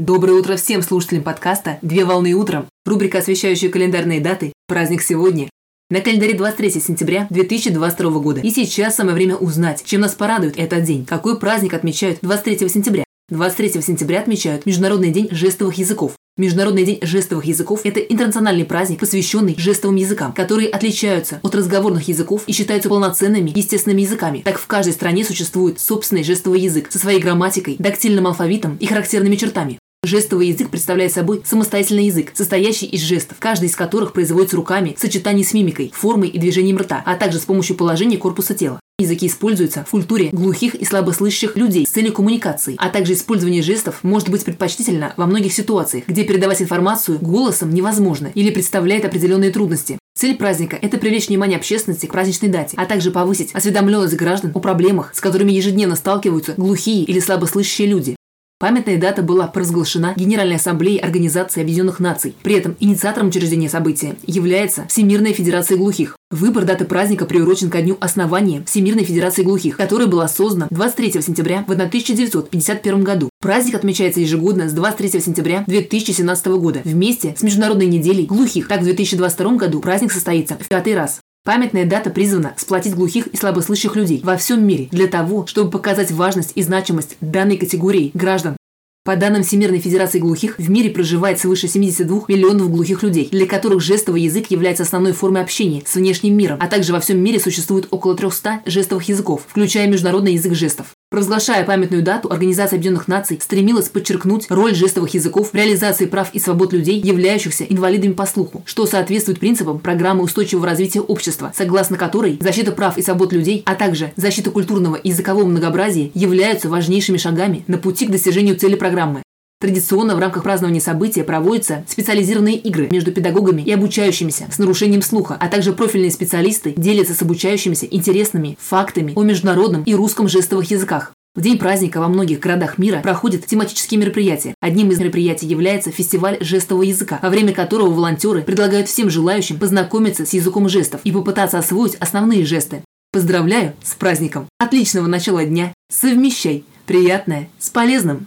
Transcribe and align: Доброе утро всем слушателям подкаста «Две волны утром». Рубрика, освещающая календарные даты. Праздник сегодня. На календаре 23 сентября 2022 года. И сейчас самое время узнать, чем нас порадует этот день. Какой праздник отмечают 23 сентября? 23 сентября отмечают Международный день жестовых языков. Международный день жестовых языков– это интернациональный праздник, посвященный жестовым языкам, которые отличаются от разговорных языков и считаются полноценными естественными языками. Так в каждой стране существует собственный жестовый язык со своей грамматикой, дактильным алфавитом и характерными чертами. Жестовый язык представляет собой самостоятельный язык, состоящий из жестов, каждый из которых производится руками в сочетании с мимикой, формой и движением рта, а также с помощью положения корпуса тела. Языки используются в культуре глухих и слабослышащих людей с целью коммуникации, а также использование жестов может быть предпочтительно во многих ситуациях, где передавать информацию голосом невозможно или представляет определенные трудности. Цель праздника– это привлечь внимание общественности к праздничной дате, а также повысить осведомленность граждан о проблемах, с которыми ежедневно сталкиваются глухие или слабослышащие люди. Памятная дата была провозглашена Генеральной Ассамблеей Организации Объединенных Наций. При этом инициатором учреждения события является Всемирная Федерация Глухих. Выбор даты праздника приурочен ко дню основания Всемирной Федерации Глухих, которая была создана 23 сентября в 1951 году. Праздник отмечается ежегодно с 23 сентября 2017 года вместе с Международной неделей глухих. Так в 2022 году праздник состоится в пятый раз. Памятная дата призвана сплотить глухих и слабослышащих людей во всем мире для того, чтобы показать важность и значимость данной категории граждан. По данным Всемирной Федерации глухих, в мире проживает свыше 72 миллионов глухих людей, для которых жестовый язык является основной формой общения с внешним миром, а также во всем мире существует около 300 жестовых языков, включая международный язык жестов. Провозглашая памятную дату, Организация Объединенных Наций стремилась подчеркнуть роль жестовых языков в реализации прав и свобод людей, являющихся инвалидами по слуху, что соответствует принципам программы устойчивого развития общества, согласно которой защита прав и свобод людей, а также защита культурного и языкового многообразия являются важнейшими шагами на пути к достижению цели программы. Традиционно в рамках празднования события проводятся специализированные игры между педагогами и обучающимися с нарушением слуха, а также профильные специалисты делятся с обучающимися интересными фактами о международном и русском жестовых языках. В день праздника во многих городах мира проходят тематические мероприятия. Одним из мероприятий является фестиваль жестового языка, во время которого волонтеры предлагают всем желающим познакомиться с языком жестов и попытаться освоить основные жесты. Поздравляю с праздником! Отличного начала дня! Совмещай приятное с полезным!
Доброе 0.00 0.32
утро 0.32 0.56
всем 0.56 0.82
слушателям 0.82 1.22
подкаста 1.22 1.78
«Две 1.80 2.04
волны 2.04 2.32
утром». 2.32 2.66
Рубрика, 2.84 3.18
освещающая 3.18 3.70
календарные 3.70 4.20
даты. 4.20 4.52
Праздник 4.66 5.02
сегодня. 5.02 5.48
На 5.88 6.00
календаре 6.00 6.34
23 6.34 6.80
сентября 6.80 7.28
2022 7.30 8.10
года. 8.18 8.40
И 8.40 8.50
сейчас 8.50 8.96
самое 8.96 9.14
время 9.14 9.36
узнать, 9.36 9.84
чем 9.84 10.00
нас 10.00 10.14
порадует 10.14 10.58
этот 10.58 10.82
день. 10.82 11.06
Какой 11.06 11.38
праздник 11.38 11.74
отмечают 11.74 12.18
23 12.22 12.68
сентября? 12.68 13.04
23 13.28 13.80
сентября 13.82 14.18
отмечают 14.18 14.66
Международный 14.66 15.12
день 15.12 15.28
жестовых 15.30 15.78
языков. 15.78 16.16
Международный 16.36 16.84
день 16.84 16.98
жестовых 17.00 17.44
языков– 17.44 17.82
это 17.84 18.00
интернациональный 18.00 18.64
праздник, 18.64 18.98
посвященный 18.98 19.54
жестовым 19.56 19.94
языкам, 19.94 20.32
которые 20.32 20.70
отличаются 20.70 21.38
от 21.44 21.54
разговорных 21.54 22.08
языков 22.08 22.42
и 22.48 22.52
считаются 22.52 22.88
полноценными 22.88 23.52
естественными 23.54 24.02
языками. 24.02 24.42
Так 24.44 24.58
в 24.58 24.66
каждой 24.66 24.92
стране 24.92 25.24
существует 25.24 25.78
собственный 25.78 26.24
жестовый 26.24 26.60
язык 26.60 26.90
со 26.90 26.98
своей 26.98 27.20
грамматикой, 27.20 27.76
дактильным 27.78 28.26
алфавитом 28.26 28.76
и 28.80 28.86
характерными 28.86 29.36
чертами. 29.36 29.78
Жестовый 30.04 30.48
язык 30.48 30.68
представляет 30.68 31.12
собой 31.12 31.40
самостоятельный 31.46 32.06
язык, 32.06 32.32
состоящий 32.34 32.84
из 32.84 33.00
жестов, 33.00 33.38
каждый 33.40 33.70
из 33.70 33.76
которых 33.76 34.12
производится 34.12 34.56
руками 34.56 34.94
в 34.98 35.00
сочетании 35.00 35.42
с 35.42 35.54
мимикой, 35.54 35.92
формой 35.94 36.28
и 36.28 36.38
движением 36.38 36.76
рта, 36.76 37.02
а 37.06 37.16
также 37.16 37.38
с 37.38 37.46
помощью 37.46 37.74
положения 37.74 38.18
корпуса 38.18 38.52
тела. 38.52 38.78
Языки 38.98 39.26
используются 39.26 39.84
в 39.88 39.90
культуре 39.90 40.28
глухих 40.30 40.74
и 40.74 40.84
слабослышащих 40.84 41.56
людей 41.56 41.86
с 41.86 41.90
целью 41.90 42.12
коммуникации, 42.12 42.76
а 42.78 42.90
также 42.90 43.14
использование 43.14 43.62
жестов 43.62 44.00
может 44.04 44.28
быть 44.28 44.44
предпочтительно 44.44 45.14
во 45.16 45.24
многих 45.24 45.54
ситуациях, 45.54 46.04
где 46.06 46.22
передавать 46.22 46.60
информацию 46.60 47.18
голосом 47.18 47.72
невозможно 47.72 48.30
или 48.34 48.50
представляет 48.50 49.06
определенные 49.06 49.50
трудности. 49.52 49.98
Цель 50.16 50.36
праздника– 50.36 50.78
это 50.82 50.98
привлечь 50.98 51.28
внимание 51.28 51.56
общественности 51.56 52.06
к 52.06 52.12
праздничной 52.12 52.50
дате, 52.50 52.76
а 52.76 52.84
также 52.84 53.10
повысить 53.10 53.52
осведомленность 53.54 54.14
граждан 54.14 54.52
о 54.54 54.60
проблемах, 54.60 55.14
с 55.14 55.20
которыми 55.20 55.50
ежедневно 55.50 55.96
сталкиваются 55.96 56.52
глухие 56.56 57.04
или 57.04 57.18
слабослышащие 57.18 57.88
люди. 57.88 58.16
Памятная 58.64 58.96
дата 58.96 59.20
была 59.20 59.46
провозглашена 59.46 60.14
Генеральной 60.16 60.56
Ассамблеей 60.56 60.96
Организации 60.96 61.60
Объединенных 61.60 62.00
Наций. 62.00 62.34
При 62.42 62.54
этом 62.54 62.78
инициатором 62.80 63.28
учреждения 63.28 63.68
события 63.68 64.16
является 64.26 64.86
Всемирная 64.88 65.34
Федерация 65.34 65.76
Глухих. 65.76 66.16
Выбор 66.30 66.64
даты 66.64 66.86
праздника 66.86 67.26
приурочен 67.26 67.68
ко 67.68 67.82
дню 67.82 67.98
основания 68.00 68.64
Всемирной 68.64 69.04
Федерации 69.04 69.42
Глухих, 69.42 69.76
которая 69.76 70.06
была 70.08 70.28
создана 70.28 70.68
23 70.70 71.20
сентября 71.20 71.62
в 71.68 71.72
1951 71.72 73.04
году. 73.04 73.28
Праздник 73.42 73.74
отмечается 73.74 74.20
ежегодно 74.20 74.66
с 74.66 74.72
23 74.72 75.20
сентября 75.20 75.64
2017 75.66 76.46
года 76.46 76.80
вместе 76.84 77.34
с 77.36 77.42
Международной 77.42 77.86
неделей 77.86 78.24
глухих. 78.24 78.66
Так 78.66 78.80
в 78.80 78.84
2022 78.84 79.56
году 79.56 79.80
праздник 79.80 80.10
состоится 80.10 80.56
в 80.58 80.66
пятый 80.68 80.94
раз. 80.94 81.20
Памятная 81.44 81.84
дата 81.84 82.08
призвана 82.08 82.54
сплотить 82.56 82.94
глухих 82.94 83.26
и 83.26 83.36
слабослышащих 83.36 83.96
людей 83.96 84.22
во 84.24 84.38
всем 84.38 84.66
мире 84.66 84.88
для 84.90 85.08
того, 85.08 85.46
чтобы 85.46 85.70
показать 85.70 86.10
важность 86.10 86.52
и 86.54 86.62
значимость 86.62 87.18
данной 87.20 87.58
категории 87.58 88.12
граждан. 88.14 88.56
По 89.04 89.16
данным 89.16 89.42
Всемирной 89.42 89.80
Федерации 89.80 90.20
глухих, 90.20 90.56
в 90.56 90.70
мире 90.70 90.88
проживает 90.88 91.38
свыше 91.38 91.68
72 91.68 92.22
миллионов 92.28 92.70
глухих 92.70 93.02
людей, 93.02 93.28
для 93.30 93.44
которых 93.44 93.82
жестовый 93.82 94.22
язык 94.22 94.50
является 94.50 94.84
основной 94.84 95.12
формой 95.12 95.42
общения 95.42 95.82
с 95.84 95.94
внешним 95.96 96.34
миром, 96.34 96.56
а 96.62 96.66
также 96.66 96.94
во 96.94 97.00
всем 97.00 97.22
мире 97.22 97.38
существует 97.38 97.88
около 97.90 98.16
300 98.16 98.62
жестовых 98.64 99.06
языков, 99.10 99.42
включая 99.46 99.86
международный 99.86 100.32
язык 100.32 100.54
жестов. 100.54 100.94
Провозглашая 101.14 101.64
памятную 101.64 102.02
дату, 102.02 102.32
Организация 102.32 102.76
Объединенных 102.76 103.06
Наций 103.06 103.38
стремилась 103.40 103.88
подчеркнуть 103.88 104.46
роль 104.48 104.74
жестовых 104.74 105.14
языков 105.14 105.50
в 105.52 105.54
реализации 105.54 106.06
прав 106.06 106.30
и 106.32 106.40
свобод 106.40 106.72
людей, 106.72 107.00
являющихся 107.00 107.62
инвалидами 107.62 108.14
по 108.14 108.26
слуху, 108.26 108.64
что 108.66 108.84
соответствует 108.84 109.38
принципам 109.38 109.78
программы 109.78 110.24
устойчивого 110.24 110.66
развития 110.66 111.02
общества, 111.02 111.52
согласно 111.54 111.98
которой 111.98 112.36
защита 112.40 112.72
прав 112.72 112.98
и 112.98 113.02
свобод 113.02 113.32
людей, 113.32 113.62
а 113.64 113.76
также 113.76 114.12
защита 114.16 114.50
культурного 114.50 114.96
и 114.96 115.10
языкового 115.10 115.46
многообразия 115.46 116.10
являются 116.14 116.68
важнейшими 116.68 117.16
шагами 117.16 117.62
на 117.68 117.78
пути 117.78 118.06
к 118.06 118.10
достижению 118.10 118.56
цели 118.56 118.74
программы. 118.74 119.22
Традиционно 119.64 120.14
в 120.14 120.18
рамках 120.18 120.42
празднования 120.42 120.78
события 120.82 121.24
проводятся 121.24 121.86
специализированные 121.88 122.56
игры 122.56 122.90
между 122.90 123.12
педагогами 123.12 123.62
и 123.62 123.72
обучающимися 123.72 124.46
с 124.52 124.58
нарушением 124.58 125.00
слуха, 125.00 125.38
а 125.40 125.48
также 125.48 125.72
профильные 125.72 126.10
специалисты 126.10 126.74
делятся 126.76 127.14
с 127.14 127.22
обучающимися 127.22 127.86
интересными 127.86 128.58
фактами 128.60 129.14
о 129.16 129.22
международном 129.22 129.82
и 129.84 129.94
русском 129.94 130.28
жестовых 130.28 130.70
языках. 130.70 131.14
В 131.34 131.40
день 131.40 131.56
праздника 131.56 131.98
во 131.98 132.08
многих 132.08 132.40
городах 132.40 132.76
мира 132.76 133.00
проходят 133.02 133.46
тематические 133.46 134.00
мероприятия. 134.00 134.54
Одним 134.60 134.90
из 134.90 134.98
мероприятий 134.98 135.46
является 135.46 135.90
фестиваль 135.90 136.36
жестового 136.42 136.82
языка, 136.82 137.18
во 137.22 137.30
время 137.30 137.54
которого 137.54 137.88
волонтеры 137.88 138.42
предлагают 138.42 138.88
всем 138.88 139.08
желающим 139.08 139.58
познакомиться 139.58 140.26
с 140.26 140.34
языком 140.34 140.68
жестов 140.68 141.00
и 141.04 141.10
попытаться 141.10 141.56
освоить 141.56 141.94
основные 141.94 142.44
жесты. 142.44 142.82
Поздравляю 143.12 143.72
с 143.82 143.94
праздником! 143.94 144.46
Отличного 144.58 145.06
начала 145.06 145.42
дня! 145.42 145.72
Совмещай 145.90 146.66
приятное 146.84 147.48
с 147.58 147.70
полезным! 147.70 148.26